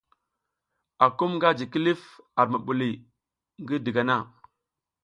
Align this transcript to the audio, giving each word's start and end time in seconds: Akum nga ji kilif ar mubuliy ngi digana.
Akum 1.05 1.31
nga 1.35 1.49
ji 1.57 1.65
kilif 1.71 2.01
ar 2.39 2.47
mubuliy 2.51 2.95
ngi 3.61 3.75
digana. 3.85 4.15